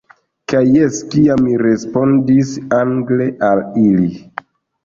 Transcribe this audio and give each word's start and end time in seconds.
Kaj 0.53 0.61
jes, 0.75 1.01
kiam 1.11 1.43
mi 1.49 1.53
respondis 1.63 2.57
angle 2.81 3.29
al 3.51 3.63
ili. 3.85 4.09